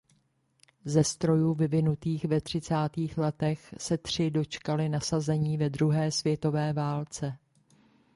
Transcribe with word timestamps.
Ze 0.85 1.03
strojů 1.03 1.53
vyvinutých 1.53 2.25
ve 2.25 2.41
třicátých 2.41 3.17
letech 3.17 3.75
se 3.77 3.97
tři 3.97 4.31
dočkaly 4.31 4.89
nasazení 4.89 5.57
ve 5.57 5.69
druhé 5.69 6.11
světové 6.11 6.73
válce. 6.73 7.37